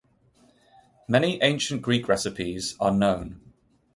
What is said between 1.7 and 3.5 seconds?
Greek recipes are known.